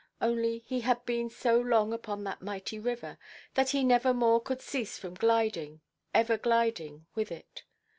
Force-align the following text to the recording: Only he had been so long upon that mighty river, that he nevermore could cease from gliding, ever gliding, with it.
Only 0.19 0.57
he 0.57 0.79
had 0.81 1.05
been 1.05 1.29
so 1.29 1.59
long 1.59 1.93
upon 1.93 2.23
that 2.23 2.41
mighty 2.41 2.79
river, 2.79 3.19
that 3.53 3.69
he 3.69 3.83
nevermore 3.83 4.41
could 4.41 4.59
cease 4.59 4.97
from 4.97 5.13
gliding, 5.13 5.81
ever 6.11 6.39
gliding, 6.39 7.05
with 7.13 7.31
it. 7.31 7.65